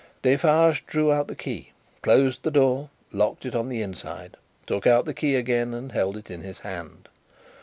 Defarge 0.23 0.83
drew 0.87 1.11
out 1.11 1.27
the 1.27 1.35
key, 1.35 1.73
closed 2.01 2.41
the 2.41 2.49
door, 2.49 2.89
locked 3.11 3.45
it 3.45 3.53
on 3.53 3.69
the 3.69 3.83
inside, 3.83 4.35
took 4.65 4.87
out 4.87 5.05
the 5.05 5.13
key 5.13 5.35
again, 5.35 5.75
and 5.75 5.91
held 5.91 6.17
it 6.17 6.31
in 6.31 6.41
his 6.41 6.57
hand. 6.61 7.07